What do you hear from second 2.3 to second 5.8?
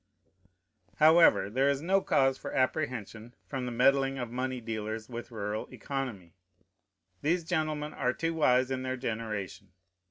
for apprehension from the meddling of money dealers with rural